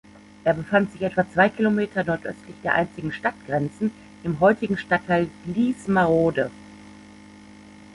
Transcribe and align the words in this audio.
Er 0.43 0.55
befand 0.55 0.91
sich 0.91 1.03
etwa 1.03 1.29
zwei 1.31 1.47
Kilometer 1.47 2.03
nordöstlich 2.03 2.55
der 2.63 2.73
einstigen 2.73 3.11
Stadtgrenzen, 3.11 3.91
im 4.23 4.39
heutigen 4.39 4.75
Stadtteil 4.79 5.29
Gliesmarode. 5.45 6.49